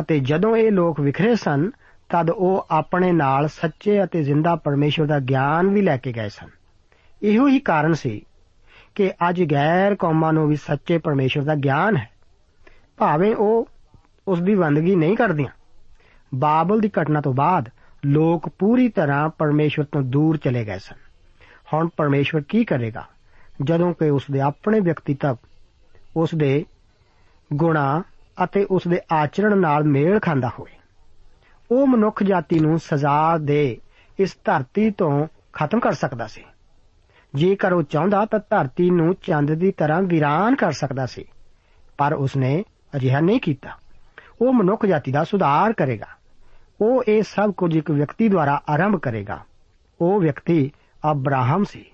[0.00, 1.70] ਅਤੇ ਜਦੋਂ ਇਹ ਲੋਕ ਵਿਖਰੇ ਸਨ,
[2.08, 6.48] ਤਦ ਉਹ ਆਪਣੇ ਨਾਲ ਸੱਚੇ ਅਤੇ ਜ਼ਿੰਦਾ ਪਰਮੇਸ਼ਵਰ ਦਾ ਗਿਆਨ ਵੀ ਲੈ ਕੇ ਗਏ ਸਨ।
[7.22, 8.26] ਇਹੋ ਹੀ ਕਾਰਨ ਸੀ
[8.94, 12.10] ਕਿ ਅੱਜ ਗੈਰ ਕੌਮਾਂ ਨੂੰ ਵੀ ਸੱਚੇ ਪਰਮੇਸ਼ਵਰ ਦਾ ਗਿਆਨ ਹੈ।
[12.96, 13.68] ਭਾਵੇਂ ਉਹ
[14.28, 15.48] ਉਸ ਦੀ ਬੰਦਗੀ ਨਹੀਂ ਕਰਦੀਆਂ।
[16.34, 17.68] ਬਾਬਲ ਦੀ ਘਟਨਾ ਤੋਂ ਬਾਅਦ
[18.04, 20.96] ਲੋਕ ਪੂਰੀ ਤਰ੍ਹਾਂ ਪਰਮੇਸ਼ਵਰ ਤੋਂ ਦੂਰ ਚਲੇ ਗਏ ਸਨ।
[21.72, 23.06] ਹੁਣ ਪਰਮੇਸ਼ਵਰ ਕੀ ਕਰੇਗਾ?
[23.64, 25.36] ਜਦੋਂ ਕਿ ਉਸ ਦੇ ਆਪਣੇ ਵਿਅਕਤੀਤਵ
[26.16, 26.64] ਉਸ ਦੇ
[27.52, 28.02] ਗੁਣਾ
[28.44, 30.72] ਅਤੇ ਉਸ ਦੇ ਆਚਰਣ ਨਾਲ ਮੇਲ ਖਾਂਦਾ ਹੋਵੇ।
[31.70, 33.78] ਉਹ ਮਨੁੱਖ ਜਾਤੀ ਨੂੰ ਸਜ਼ਾ ਦੇ
[34.18, 36.44] ਇਸ ਧਰਤੀ ਤੋਂ ਖਤਮ ਕਰ ਸਕਦਾ ਸੀ।
[37.34, 41.24] ਜੇਕਰ ਉਹ ਚਾਹੁੰਦਾ ਤਾਂ ਧਰਤੀ ਨੂੰ ਚੰਦ ਦੀ ਤਰ੍ਹਾਂ ਵੀਰਾਨ ਕਰ ਸਕਦਾ ਸੀ।
[41.98, 42.64] ਪਰ ਉਸਨੇ
[42.96, 43.70] ਅਜਿਹਾ ਨਹੀਂ ਕੀਤਾ।
[44.40, 46.06] ਉਹ ਮਨੁੱਖ ਜਾਤੀ ਦਾ ਸੁਧਾਰ ਕਰੇਗਾ।
[46.80, 49.40] ਉਹ ਇਹ ਸਭ ਕੁਝ ਇੱਕ ਵਿਅਕਤੀ ਦੁਆਰਾ ਆਰੰਭ ਕਰੇਗਾ।
[50.00, 50.72] ਉਹ ਵਿਅਕਤੀ
[51.10, 51.84] ਅਬਰਾਹਮ ਸੀ,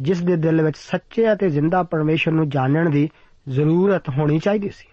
[0.00, 3.10] ਜਿਸ ਦੇ ਦਿਲ ਵਿੱਚ ਸੱਚੇ ਅਤੇ ਜ਼ਿੰਦਾ ਪਰਮੇਸ਼ਰ ਨੂੰ ਜਾਣਨ ਦੀ
[3.48, 4.86] ਜ਼ਰੂਰਤ ਹੋਣੀ ਚਾਹੀਦੀ ਸੀ।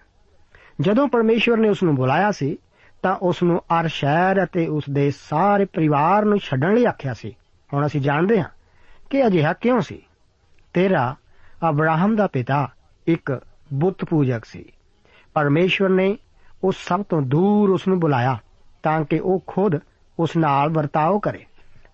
[0.82, 2.58] ਜਦੋਂ ਪਰਮੇਸ਼ਰ ਨੇ ਉਸ ਨੂੰ ਬੁਲਾਇਆ ਸੀ,
[3.02, 7.36] ਤਾਂ ਉਸ ਨੂੰ ਅਰ ਸ਼ਹਿਰ ਅਤੇ ਉਸ ਦੇ ਸਾਰੇ ਪਰਿਵਾਰ ਨੂੰ ਛੱਡਣ ਲਈ ਆਖਿਆ ਸੀ।
[7.74, 8.50] ਹੁਣ ਅਸੀਂ ਜਾਣਦੇ ਹਾਂ
[9.14, 10.02] ਕਿ ਅਜਿਹਾ ਕਿਉਂ ਸੀ?
[10.74, 11.16] ਤੇਰਾ
[11.70, 12.68] ਅਬਰਾਹਮ ਦਾ ਪਿਤਾ
[13.08, 13.42] ਇੱਕ
[13.74, 14.66] ਬੁੱਤ ਪੂਜਕ ਸੀ।
[15.34, 16.18] ਪਰਮੇਸ਼ਵਰ ਨੇ
[16.64, 18.38] ਉਸ ਸਭ ਤੋਂ ਦੂਰ ਉਸ ਨੂੰ ਬੁਲਾਇਆ
[18.84, 19.80] ਤਾਂ ਕਿ ਉਹ ਖੁਦ
[20.20, 21.46] ਉਸ ਨਾਲ ਵਰਤਾਓ ਕਰੇ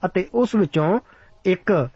[0.05, 0.99] ਅਤੇ ਉਸ ਵਿੱਚੋਂ
[1.45, 1.89] ਇੱਕ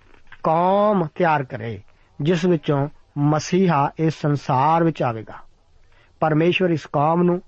[0.44, 1.82] ਕੌਮ ਤਿਆਰ ਕਰੇ,
[2.22, 5.36] ਜਿਸ ਵਿੱਚੋਂ ਮਸੀਹਾ ਇਸ ਸੰਸਾਰ ਵਿੱਚ ਆਵੇਗਾ।
[6.20, 7.42] ਪਰਮੇਸ਼ਵਰ ਇਸ ਕੌਮ ਨੂੰ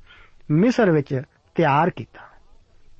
[0.51, 1.21] ਮਿਸਰ ਵਿੱਚ
[1.55, 2.21] ਤਿਆਰ ਕੀਤਾ।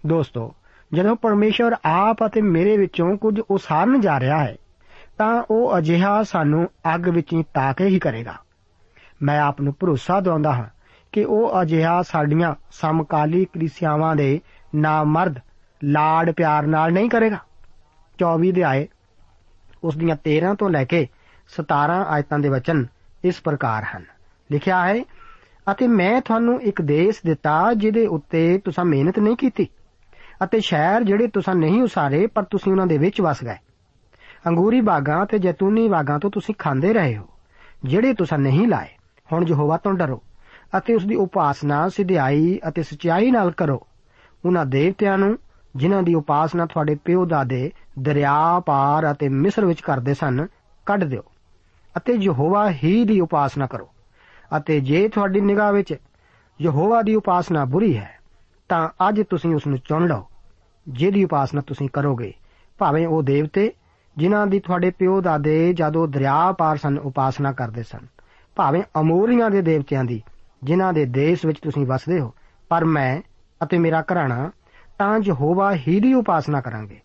[0.08, 0.56] ਦੋਸਤੋ,
[0.94, 4.56] ਜਦੋਂ ਪਰਮੇਸ਼ਵਰ ਆਪ ਅਤੇ ਮੇਰੇ ਵਿੱਚੋਂ ਕੁਝ ਉਸਾਰਨ ਜਾ ਰਿਹਾ ਹੈ
[5.18, 8.36] ਤਾਂ ਉਹ ਅਜਿਹਾ ਸਾਨੂੰ ਅੱਗ ਵਿੱਚ ਹੀ ਤਾਕੇ ਹੀ ਕਰੇਗਾ।
[9.22, 10.66] ਮੈਂ ਆਪ ਨੂੰ ਭਰੋਸਾ ਦਿਵਾਉਂਦਾ ਹਾਂ
[11.12, 14.42] ਕਿ ਉਹ ਅਜਿਹਾ ਸਾਡੀਆਂ ਸਮਕਾਲੀ ਕ੍ਰਿਸਿਆਵਾਂ ਦੇ
[14.76, 15.40] ਨਾਮਰਦ
[15.84, 17.38] ਲਾੜ ਪਿਆਰ ਨਾਲ ਨਹੀਂ ਕਰੇਗਾ।
[18.20, 18.88] 24 ਦੇ ਆਏ
[19.84, 21.08] ਉਸ ਦੀਆਂ 13 ਤੋਂ ਲੈ ਕੇ
[21.48, 22.86] 17 ਆਇਤਾਂ ਦੇ ਵਚਨ
[23.24, 24.04] ਇਸ ਪ੍ਰਕਾਰ ਹਨ।
[24.52, 25.04] ਲਿਖਿਆ ਹੈ,
[25.72, 29.68] ਅਤੇ ਮੈਂ ਤੁਹਾਨੂੰ ਇੱਕ ਦੇਸ਼ ਦਿੱਤਾ ਜਿਹਦੇ ਉੱਤੇ ਤੁਸੀਂ ਮਿਹਨਤ ਨਹੀਂ ਕੀਤੀ
[30.44, 33.58] ਅਤੇ ਸ਼ਹਿਰ ਜਿਹੜੇ ਤੁਸੀਂ ਨਹੀਂ ਉਸਾਰੇ ਪਰ ਤੁਸੀਂ ਉਹਨਾਂ ਦੇ ਵਿੱਚ ਵਸ ਗਏ।
[34.48, 37.28] ਅੰਗੂਰੀ ਬਾਗਾਂ ਤੇ ਜੈਤੂਨੀ ਬਾਗਾਂ ਤੋਂ ਤੁਸੀਂ ਖਾਂਦੇ ਰਹੇ ਹੋ।
[37.84, 38.88] ਜਿਹੜੇ ਤੁਸੀਂ ਨਹੀਂ ਲਾਏ,
[39.32, 40.22] ਹੁਣ ਯਹੋਵਾ ਤੋਂ ਡਰੋ
[40.78, 43.88] ਅਤੇ ਉਸ ਦੀ ਉਪਾਸਨਾ ਸਿਧਾਈ ਅਤੇ ਸਚਾਈ ਨਾਲ ਕਰੋ।
[44.46, 45.38] ਉਹਨਾਂ ਦੇਵਤਿਆਂ ਨੂੰ,
[45.76, 50.48] ਜਿਨ੍ਹਾਂ ਦੀ ਉਪਾਸਨਾ ਤੁਹਾਡੇ ਪਿਓ ਦਾਦੇ ਦਰਿਆ ਪਾਰ ਅਤੇ ਮਿਸਰ ਵਿੱਚ ਕਰਦੇ ਸਨ,
[50.86, 51.24] ਕੱਢ ਦਿਓ
[51.98, 53.90] ਅਤੇ ਯਹੋਵਾ ਹੀ ਦੀ ਉਪਾਸਨਾ ਕਰੋ।
[54.58, 55.96] ਅਤੇ ਜੇ ਤੁਹਾਡੀ ਨਿਗਾਹ ਵਿੱਚ
[56.62, 58.20] ਯਹੋਵਾ ਦੀ ਉਪਾਸਨਾ ਬੁਰੀ ਹੈ,
[58.70, 60.28] ਤਾਂ ਅੱਜ ਤੁਸੀਂ ਉਸ ਨੂੰ ਚੁਣ ਲਓ।
[60.88, 62.34] ਜਿਹਦੀ ਉਪਾਸਨਾ ਤੁਸੀਂ ਕਰੋਗੇ,
[62.78, 63.72] ਭਾਵੇਂ ਉਹ ਦੇਵਤੇ
[64.18, 68.00] ਜਿਨ੍ਹਾਂ ਦੀ ਤੁਹਾਡੇ ਪਿਓ ਦਾਦੇ ਜਦੋਂ ਦਰਿਆ ਪਾਰ ਸਨ, ਉਪਾਸਨਾ ਕਰਦੇ ਸਨ।
[68.56, 70.22] ਭਾਵੇਂ ਅਮੋਰੀਆਂ ਦੇ ਦੇਵਤਿਆਂ ਦੀ,
[70.64, 72.34] ਜਿਨ੍ਹਾਂ ਦੇ ਦੇਸ਼ ਵਿੱਚ ਤੁਸੀਂ ਵਸਦੇ ਹੋ,
[72.70, 73.22] ਪਰ ਮੈਂ
[73.64, 74.52] ਅਤੇ ਮੇਰਾ ਘਰਾਣਾ
[74.98, 77.00] ਤਾਂ ਯਹੋਵਾ ਹੀ ਦੀ ਉਪਾਸਨਾ ਕਰਾਂਗੇ।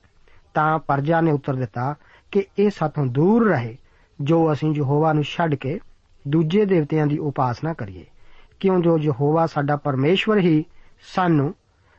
[0.55, 1.95] ਤਾਂ ਪਰਜਾ ਨੇ ਉੱਤਰ ਦਿੱਤਾ
[2.31, 3.77] ਕਿ ਇਹ ਸਾਥੋਂ ਦੂਰ ਰਹੇ,
[4.21, 5.81] ਜੋ ਅਸੀਂ ਯਹੋਵਾ ਨੂੰ ਛੱਡ ਕੇ
[6.29, 8.05] ਦੂਜੇ ਦੇਵਤਿਆਂ ਦੀ ਉਪਾਸਨਾ ਕਰੀਏ।
[8.61, 10.65] ਕਿਉਂ ਜੋ ਯਹੋਵਾ ਸਾਡਾ ਪਰਮੇਸ਼ਵਰ ਹੀ
[11.15, 11.55] ਸਾਨੂੰ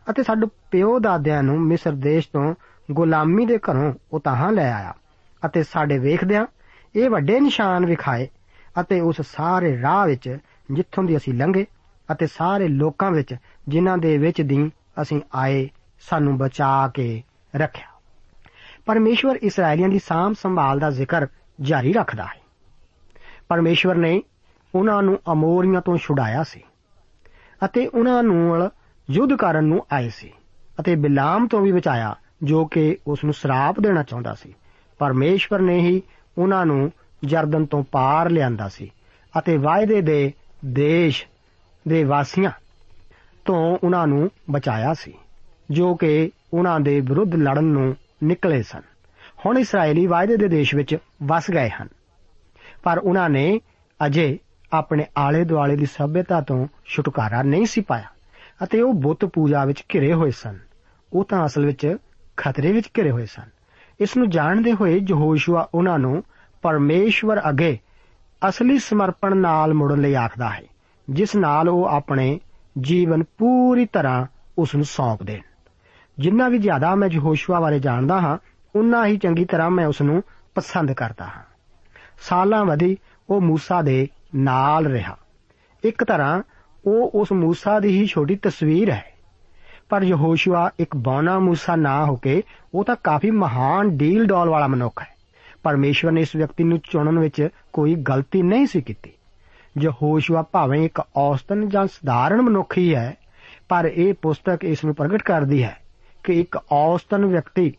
[0.10, 2.56] ਅਤੇ ਸਾਡੇ ਪਿਓ ਦਾਦਿਆਂ ਨੂੰ ਮਿਸਰ ਦੇਸ਼ ਤੋਂ
[2.91, 4.93] ਗੁਲਾਮੀ ਦੇ ਘਰੋਂ ਉਤਾਹਾਂ ਲੈ ਆਇਆ।
[5.46, 6.46] ਅਤੇ ਸਾਡੇ ਵੇਖਦਿਆਂ
[6.96, 8.28] ਇਹ ਵੱਡੇ ਨਿਸ਼ਾਨ ਵਿਖਾਏ
[8.82, 10.38] ਅਤੇ ਉਸ ਸਾਰੇ ਰਾਹ ਵਿੱਚ
[10.72, 11.66] ਜਿੱਥੋਂ ਦੀ ਅਸੀਂ ਲੰਘੇ
[12.12, 13.36] ਅਤੇ ਸਾਰੇ ਲੋਕਾਂ ਵਿੱਚ
[13.68, 17.24] ਜਿਨ੍ਹਾਂ ਦੇ ਵਿੱਚ ਦੀ ਅਸੀਂ ਆਏ, ਸਾਨੂੰ ਬਚਾ ਕੇ
[17.56, 17.88] ਰੱਖਿਆ।
[18.86, 21.28] ਪਰਮੇਸ਼ਵਰ ਇਸرائیਲੀਆਂ ਦੀ ਸਾਮ ਸੰਭਾਲ ਦਾ ਜ਼ਿਕਰ
[21.62, 22.42] ਜਾਰੀ ਰੱਖਦਾ ਹੈ।
[23.50, 24.22] ਪਰਮੇਸ਼ਵਰ ਨੇ
[24.76, 26.62] ਉਹਨਾਂ ਨੂੰ ਅਮੋਰੀਆਂ ਤੋਂ ਛੁਡਾਇਆ ਸੀ
[27.66, 28.72] ਅਤੇ ਉਹਨਾਂ ਨੂੰ
[29.12, 30.34] ਯੁੱਧ ਕਰਨ ਨੂੰ ਆਏ ਸੀ
[30.80, 34.56] ਅਤੇ ਬਿਲਾਮ ਤੋਂ ਵੀ ਬਚਾਇਆ ਜੋ ਕਿ ਉਸ ਨੂੰ ਸਰਾਪ ਦੇਣਾ ਚਾਹੁੰਦਾ ਸੀ।
[35.02, 36.02] ਪਰਮੇਸ਼ਵਰ ਨੇ ਹੀ
[36.38, 36.92] ਉਹਨਾਂ ਨੂੰ
[37.26, 38.92] ਜਰਦਨ ਤੋਂ ਪਾਰ ਲਿਆਂਦਾ ਸੀ
[39.40, 40.34] ਅਤੇ ਵਾਅਦੇ ਦੇ
[40.66, 41.26] ਦੇਸ਼
[41.88, 42.52] ਦੇ ਵਾਸੀਆਂ
[43.46, 45.14] ਤੋਂ ਉਹਨਾਂ ਨੂੰ ਬਚਾਇਆ ਸੀ,
[45.72, 48.82] ਜੋ ਕਿ ਉਹਨਾਂ ਦੇ ਵਿਰੁੱਧ ਲੜਨ ਨੂੰ ਨਿਕਲੇ ਸਨ।
[49.46, 51.88] ਹੁਣ ਇਸرائیਲੀ ਵਾਅਦੇ ਦੇ ਦੇਸ਼ ਵਿੱਚ ਵਸ ਗਏ ਹਨ।
[52.84, 53.62] ਪਰ ਉਹਨਾਂ ਨੇ
[54.06, 54.40] ਅਜੇ
[54.74, 58.10] ਆਪਣੇ ਆਲੇ ਦੁਆਲੇ ਦੀ ਸਭਿਅਤਾ ਤੋਂ ਛੁਟਕਾਰਾ ਨਹੀਂ ਸੀ ਪਾਇਆ
[58.64, 60.60] ਅਤੇ ਉਹ ਬੁੱਤ ਪੂਜਾ ਵਿੱਚ ਘਿਰੇ ਹੋਏ ਸਨ।
[61.14, 61.98] ਉਹ ਤਾਂ ਅਸਲ ਵਿੱਚ
[62.38, 63.61] ਖਤਰੇ ਵਿੱਚ ਘਿਰੇ ਹੋਏ ਸਨ।
[64.01, 66.25] ਇਸ ਨੂੰ ਜਾਣਦੇ ਹੋਏ ਯਹੋਸ਼ੂਆ ਉਹਨਾਂ ਨੂੰ
[66.62, 67.79] ਪਰਮੇਸ਼ਵਰ ਅਗੇ
[68.49, 70.62] ਅਸਲੀ ਸਮਰਪਣ ਨਾਲ ਮੁੜਨ ਲਈ ਆਖਦਾ ਹੈ
[71.11, 72.41] ਜਿਸ ਨਾਲ ਉਹ ਆਪਣੇ
[72.81, 74.27] ਜੀਵਨ ਪੂਰੀ ਤਰ੍ਹਾਂ
[74.59, 75.41] ਉਸ ਨੂੰ ਸੌਂਪ ਦੇਣ
[76.19, 78.39] ਜਿੰਨਾ ਵੀ ਜ਼ਿਆਦਾ ਮੈਂ ਯਹੋਸ਼ੂਆ ਬਾਰੇ ਜਾਣਦਾ ਹਾਂ
[78.77, 80.23] ਉਨਾ ਹੀ ਚੰਗੀ ਤਰ੍ਹਾਂ ਮੈਂ ਉਸ ਨੂੰ
[80.55, 81.43] ਪਸੰਦ ਕਰਦਾ ਹਾਂ
[82.21, 82.97] ਸਾਲਾਂ ਵਧੀ
[83.31, 85.17] ਉਹ موسی ਦੇ ਨਾਲ ਰਿਹਾ
[85.85, 86.43] ਇੱਕ ਤਰ੍ਹਾਂ
[86.85, 89.15] ਉਹ ਉਸ موسی ਦੀ ਹੀ ਛੋਟੀ ਤਸਵੀਰ ਹੈ
[89.92, 94.68] ਪਰ ਯਹੋਸ਼ੂਆ ਇੱਕ ਬੌਨਾ ਮੂਸਾ ਨਾ ਹੋ ਕੇ, ਉਹ ਤਾਂ ਕਾਫੀ ਮਹਾਨ ਡੀਲ ਡੋਲ ਵਾਲਾ
[94.68, 95.08] ਮਨੁੱਖ ਹੈ।
[95.64, 99.12] ਪਰਮੇਸ਼ਵਰ ਨੇ ਇਸ ਵਿਅਕਤੀ ਨੂੰ ਚੁਣਨ ਵਿੱਚ ਕੋਈ ਗਲਤੀ ਨਹੀਂ ਸੀ ਕੀਤੀ।
[99.82, 103.18] ਯਹੋਸ਼ੂਆ ਭਾਵੇਂ ਇੱਕ ਔਸਤਨ ਜਾਂ ਸਧਾਰਨ ਮਨੁੱਖ ਹੀ ਹੈ,
[103.70, 105.78] ਪਰ ਇਹ ਪੁਸਤਕ ਇਸ ਨੂੰ ਪ੍ਰਗਟ ਕਰਦੀ ਹੈ
[106.24, 107.74] ਕਿ ਇੱਕ ਔਸਤਨ ਵਿਅਕਤੀ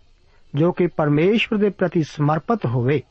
[0.54, 3.02] ਜੋ ਕਿ ਪਰਮੇਸ਼ਵਰ ਦੇ ਪ੍ਰਤੀ ਸਮਰਪਿਤ ਹੋਵੇ,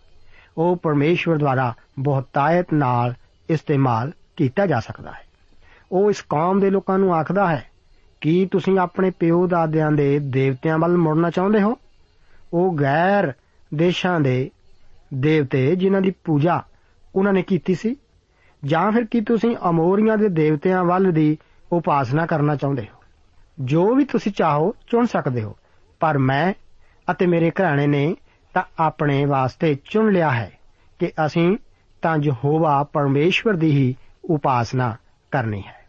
[0.57, 3.13] ਉਹ ਪਰਮੇਸ਼ਵਰ ਦੁਆਰਾ ਬਹੁਤਾਇਤ ਨਾਲ
[3.49, 5.25] ਇਸਤੇਮਾਲ ਕੀਤਾ ਜਾ ਸਕਦਾ ਹੈ।
[5.91, 7.70] ਉਹ ਇਸ ਕੌਮ ਦੇ ਲੋਕਾਂ ਨੂੰ ਆਖਦਾ ਹੈ
[8.21, 11.77] ਕਿ ਤੁਸੀਂ ਆਪਣੇ ਪਿਓ ਦਾਦਿਆਂ ਦੇ ਦੇਵਤਿਆਂ ਵੱਲ ਮੁੜਨਾ ਚਾਹੁੰਦੇ ਹੋ?
[12.53, 13.33] ਉਹ ਗੈਰ
[13.73, 14.51] ਦੇਸ਼ਾਂ ਦੇ
[15.13, 16.61] ਦੇਵਤੇ ਜਿਨ੍ਹਾਂ ਦੀ ਪੂਜਾ
[17.15, 17.95] ਉਹਨਾਂ ਨੇ ਕੀਤੀ ਸੀ।
[18.65, 21.37] ਜਾਂ ਫਿਰ ਕੀ ਤੁਸੀਂ ਅਮੋਰੀਆਂ ਦੇ ਦੇਵਤਿਆਂ ਵੱਲ ਦੀ
[21.71, 23.03] ਉਪਾਸਨਾ ਕਰਨਾ ਚਾਹੁੰਦੇ ਹੋ?
[23.59, 25.55] ਜੋ ਵੀ ਤੁਸੀਂ ਚਾਹੋ ਚੁਣ ਸਕਦੇ ਹੋ।
[25.99, 26.53] ਪਰ ਮੈਂ
[27.11, 28.15] ਅਤੇ ਮੇਰੇ ਘਰਾਣੇ ਨੇ
[28.53, 30.51] ਤਾਂ ਆਪਣੇ ਵਾਸਤੇ ਚੁਣ ਲਿਆ ਹੈ
[30.99, 31.57] ਕਿ ਅਸੀਂ
[32.01, 33.95] ਤਾਂ ਯਹੋਵਾ ਪਰਮੇਸ਼ਵਰ ਦੀ ਹੀ
[34.29, 34.95] ਉਪਾਸਨਾ
[35.31, 35.85] ਕਰਨੀ ਹੈ।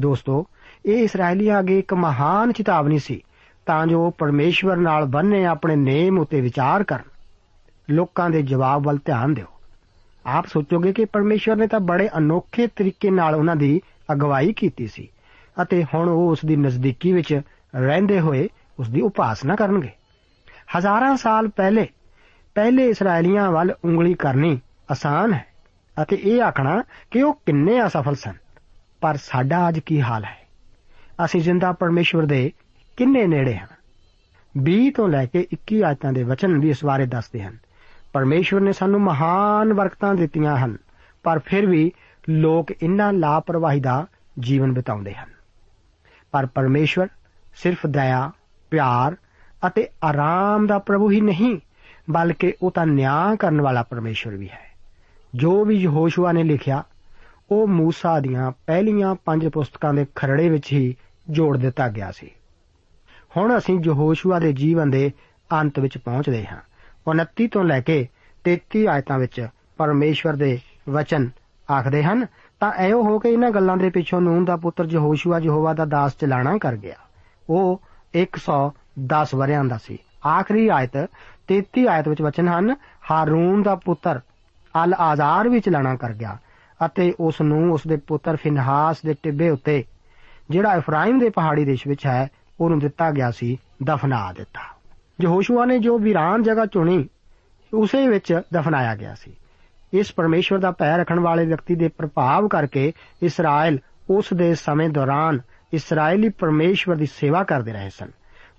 [0.00, 0.46] ਦੋਸਤੋ
[0.86, 3.20] ਇਹ ਇਸرائیਲੀਆਂ ਅਗੇ ਇੱਕ ਮਹਾਨ ਚੇਤਾਵਨੀ ਸੀ,
[3.66, 7.02] ਤਾਂ ਜੋ ਉਹ ਪਰਮੇਸ਼ਵਰ ਨਾਲ ਬੰਨੇ ਆਪਣੇ ਨੇਮ ਉਤੇ ਵਿਚਾਰ ਕਰਨ।
[7.90, 9.46] ਲੋਕਾਂ ਦੇ ਜਵਾਬ ਵੱਲ ਧਿਆਨ ਦਿਓ।
[10.26, 13.80] ਆਪ ਸੋਚੋਗੇ ਕਿ ਪਰਮੇਸ਼ਵਰ ਨੇ ਤਾਂ ਬੜੇ ਅਨੋਖੇ ਤਰੀਕੇ ਨਾਲ ਉਹਨਾਂ ਦੀ
[14.12, 15.08] ਅਗਵਾਈ ਕੀਤੀ ਸੀ,
[15.62, 17.40] ਅਤੇ ਹੁਣ ਉਹ ਉਸ ਦੀ ਨਜ਼ਦੀਕੀ ਵਿੱਚ
[17.76, 19.90] ਰਹਿੰਦੇ ਹੋਏ ਉਸ ਦੀ ਉਪਾਸਨਾ ਕਰਨਗੇ।
[20.78, 21.88] ਹਜ਼ਾਰਾਂ ਸਾਲ ਪਹਿਲੇ
[22.54, 25.44] ਪਹਿਲੇ ਇਸرائیਲੀਆਂ ਵੱਲ ਉਂਗਲੀ ਕਰਨੀ ਆਸਾਨ ਹੈ,
[26.02, 28.34] ਅਤੇ ਇਹ ਆਖਣਾ ਕਿ ਉਹ ਕਿੰਨੇ ਅਸਫਲ ਸਨ।
[29.00, 30.45] ਪਰ ਸਾਡਾ ਅੱਜ ਕੀ ਹਾਲ ਹੈ?
[31.24, 32.52] ਅਸੀਂ ਜਿੰਦਾ ਪਰਮੇਸ਼ਵਰ ਦੇ
[32.96, 33.66] ਕਿੰਨੇ ਨੇੜੇ ਹਾਂ?
[34.56, 37.56] 20 ਤੋਂ ਲੈ ਕੇ 21 ਆਇਤਾਂ ਦੇ ਵਚਨ ਵੀ ਇਸ ਬਾਰੇ ਦੱਸਦੇ ਹਨ।
[38.12, 40.76] ਪਰਮੇਸ਼ਵਰ ਨੇ ਸਾਨੂੰ ਮਹਾਨ ਬਰਕਤਾਂ ਦਿੱਤੀਆਂ ਹਨ,
[41.22, 41.92] ਪਰ ਫਿਰ ਵੀ
[42.28, 44.06] ਲੋਕ ਇਨ੍ਹਾਂ ਲਾਪਰਵਾਹੀ ਦਾ
[44.38, 45.28] ਜੀਵਨ ਬਿਤਾਉਂਦੇ ਹਨ।
[46.32, 47.08] ਪਰ ਪਰਮੇਸ਼ਵਰ
[47.56, 48.30] ਸਿਰਫ ਦਇਆ,
[48.70, 49.16] ਪਿਆਰ
[49.66, 51.58] ਅਤੇ ਆਰਾਮ ਦਾ ਪ੍ਰਭੂ ਹੀ ਨਹੀਂ,
[52.10, 54.66] ਬਲਕਿ ਉਹ ਤਾਂ ਨਿਆਂ ਕਰਨ ਵਾਲਾ ਪਰਮੇਸ਼ਵਰ ਵੀ ਹੈ।
[55.34, 56.84] ਜੋ ਵੀ ਯਹੋਸ਼ੂਆ ਨੇ ਲਿਖਿਆ,
[57.50, 60.96] ਉਹ ਮੂਸਾ ਦੀਆਂ ਪਹਿਲੀਆਂ ਪੰਜ ਪੁਸਤਕਾਂ ਦੇ ਖਰੜੇ ਵਿੱਚ ਹੀ
[61.30, 62.30] ਜੋੜ ਦਿੱਤਾ ਗਿਆ ਸੀ।
[63.36, 65.12] ਹੁਣ ਅਸੀਂ ਯਹੋਸ਼ੂਆ ਦੇ ਜੀਵਨ ਦੇ
[65.52, 66.60] ਅੰਤ ਵਿੱਚ ਪਹੁੰਚਦੇ ਹਾਂ।
[67.06, 68.08] 29 ਤੋਂ ਲੈ ਕੇ
[68.44, 70.58] 33 ਆਇਤਾਂ ਵਿੱਚ ਪਰਮੇਸ਼ਵਰ ਦੇ
[70.88, 71.30] ਵਚਨ
[71.70, 72.26] ਆਖਦੇ ਹਨ,
[72.60, 76.16] ਤਾਂ ਐਉ ਹੋ ਕੇ ਇਹਨਾਂ ਗੱਲਾਂ ਦੇ ਪਿੱਛੋਂ ਨੂਨ ਦਾ ਪੁੱਤਰ ਯਹੋਸ਼ੂਆ ਯਹੋਵਾ ਦਾ ਦਾਸ
[76.16, 76.94] ਚਲਾਣਾ ਕਰ ਗਿਆ।
[77.50, 77.82] ਉਹ
[78.14, 81.08] 110 ਵਰਿਆਂ ਦਾ ਸੀ। ਆਖਰੀ ਆਇਤ
[81.48, 82.76] 33 ਆਇਤ ਵਿੱਚ ਵਚਨ ਹਨ,
[83.10, 84.20] ਹਾਰੂਨ ਦਾ ਪੁੱਤਰ
[84.84, 86.38] ਅਲ ਆਜ਼ਾਰ ਵੀ ਚਲਾਣਾ ਕਰ ਗਿਆ
[86.86, 89.84] ਅਤੇ ਉਸ ਨੂੰ ਉਸ ਦੇ ਪੁੱਤਰ ਫਿਨਹਾਸ ਦੇ ਟਿੱਬੇ ਉੱਤੇ
[90.50, 92.28] ਜਿਹੜਾ ਇਫਰਾਇਮ ਦੇ ਪਹਾੜੀ ਦੇਸ਼ ਵਿੱਚ ਹੈ,
[92.60, 94.60] ਉਹਨੂੰ ਦਿੱਤਾ ਗਿਆ ਸੀ, ਦਫਨਾ ਦਿੱਤਾ।
[95.22, 97.08] ਯਹੋਸ਼ੂਆ ਨੇ ਜੋ ਵੀਰਾਨ ਜਗ੍ਹਾ ਚੁਣੀ,
[97.74, 99.32] ਉਸੇ ਵਿੱਚ ਦਫਨਾਇਆ ਗਿਆ ਸੀ।
[99.92, 103.78] ਇਸ ਪਰਮੇਸ਼ਵਰ ਦਾ ਪੈਰ ਰੱਖਣ ਵਾਲੇ ਵਿਅਕਤੀ ਦੇ ਪ੍ਰਭਾਵ ਕਰਕੇ ਇਸਰਾਇਲ
[104.10, 105.40] ਉਸ ਦੇ ਸਮੇਂ ਦੌਰਾਨ
[105.72, 108.10] ਇਸرائیਲੀ ਪਰਮੇਸ਼ਵਰ ਦੀ ਸੇਵਾ ਕਰਦੇ ਰਹੇ ਸਨ।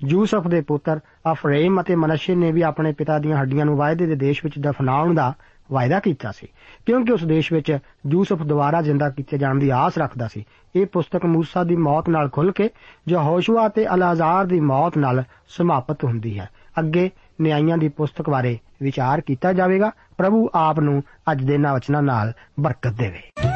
[0.05, 0.99] ਯੂਸਫ ਦੇ ਪੁੱਤਰ
[1.31, 5.15] ਅਫਰੇਮ ਅਤੇ ਮਨਸ਼ੇ ਨੇ ਵੀ ਆਪਣੇ ਪਿਤਾ ਦੀਆਂ ਹੱਡੀਆਂ ਨੂੰ ਵਾਅਦੇ ਦੇ ਦੇਸ਼ ਵਿੱਚ ਦਫਨਾਉਣ
[5.15, 5.33] ਦਾ
[5.72, 6.48] ਵਾਅਦਾ ਕੀਤਾ ਸੀ
[6.86, 7.78] ਕਿਉਂਕਿ ਉਸ ਦੇਸ਼ ਵਿੱਚ
[8.10, 10.44] ਯੂਸਫ ਦੁਬਾਰਾ ਜ਼ਿੰਦਾ ਕੀਤੇ ਜਾਣ ਦੀ ਆਸ ਰੱਖਦਾ ਸੀ
[10.76, 12.70] ਇਹ ਪੁਸਤਕ موسی ਦੀ ਮੌਤ ਨਾਲ ਖੁੱਲ ਕੇ
[13.08, 19.20] ਯਹੋਸ਼ੂਆ ਤੇ ਅਲਾਜ਼ਾਰ ਦੀ ਮੌਤ ਨਾਲ ਸਮਾਪਤ ਹੁੰਦੀ ਹੈ ਅੱਗੇ ਨਿਆਂਇਆਂ ਦੀ ਪੁਸਤਕ ਬਾਰੇ ਵਿਚਾਰ
[19.20, 23.55] ਕੀਤਾ ਜਾਵੇਗਾ ਪ੍ਰਭੂ ਆਪ ਨੂੰ ਅੱਜ ਦੇ ਨਾ ਵਚਨਾਂ ਨਾਲ ਬਰਕਤ ਦੇਵੇ